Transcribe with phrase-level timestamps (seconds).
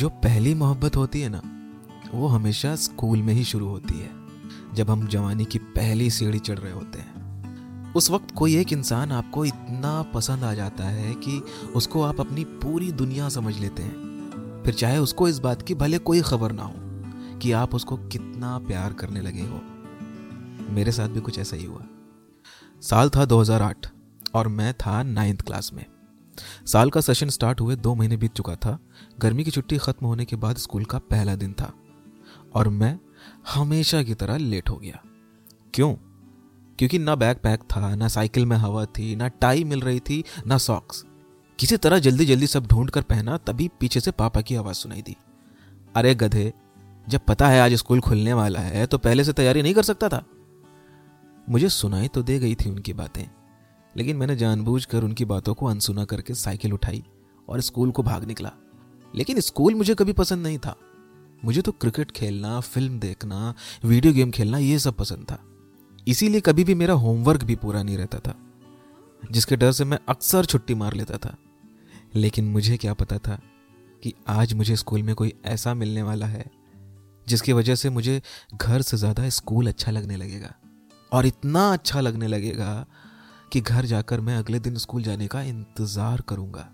[0.00, 1.42] जो पहली मोहब्बत होती है ना,
[2.14, 4.10] वो हमेशा स्कूल में ही शुरू होती है,
[4.74, 7.20] जब हम जवानी की पहली सीढ़ी चढ़ रहे होते हैं।
[7.94, 11.42] उस वक्त कोई एक इंसान आपको इतना पसंद आ जाता है कि
[11.76, 13.94] उसको आप अपनी पूरी दुनिया समझ लेते हैं।
[14.64, 16.74] फिर चाहे उसको इस बात की भले कोई खबर ना हो
[17.38, 19.60] कि आप उसको कितना प्यार करने लगे हो।
[20.72, 21.82] मेरे साथ भी कुछ ऐसा ही हुआ।
[22.82, 23.86] साल था 2008
[24.34, 25.84] और मैं था नाइन्थ क्लास में।
[26.66, 28.78] साल का सेशन स्टार्ट हुए दो महीने बीत चुका था।
[29.20, 31.72] गर्मी की छुट्टी खत्म होने के बाद स्कूल का पहला दिन था।
[32.54, 32.98] और मैं
[33.54, 35.02] हमेशा की तरह लेट हो गया।
[35.74, 35.94] क्यों?
[36.78, 40.24] क्योंकि ना बैग पैक था, ना साइकिल में हवा थी, ना टाई मिल रही थी,
[40.46, 41.04] ना सॉक्स
[41.58, 45.02] किसी तरह जल्दी जल्दी सब ढूंढ कर पहना, तभी पीछे से पापा की आवाज़ सुनाई
[45.02, 45.16] दी।
[45.96, 46.52] अरे गधे,
[47.08, 50.08] जब पता है आज स्कूल खुलने वाला है तो पहले से तैयारी नहीं कर सकता
[50.08, 50.24] था।
[51.48, 53.39] मुझे सुनाई तो दे गई थी उनकी बातें।
[53.94, 57.02] लेकिन मैंने जानबूझकर उनकी बातों को अनसुना करके साइकिल उठाई
[57.48, 58.52] और स्कूल को भाग निकला।
[59.14, 60.76] लेकिन स्कूल मुझे कभी पसंद नहीं था।
[61.44, 63.54] मुझे तो क्रिकेट खेलना, फ़िल्म देखना,
[63.84, 65.38] वीडियो गेम खेलना, ये सब पसंद था।
[66.08, 68.34] इसीलिए कभी भी मेरा होमवर्क भी पूरा नहीं रहता था,
[69.22, 71.36] जिसके डर से मैं अक्सर छुट्टी मार लेता था।
[72.14, 73.38] लेकिन मुझे क्या पता था
[74.02, 76.44] कि आज मुझे स्कूल में कोई ऐसा मिलने वाला है,
[77.26, 78.20] जिसकी वजह से मुझे
[78.54, 80.54] घर से ज़्यादा स्कूल अच्छा लगने लगेगा।
[81.12, 82.86] और इतना अच्छा लगने लगेगा
[83.52, 86.68] कि घर जाकर मैं अगले दिन स्कूल जाने का इंतज़ार करूँगा।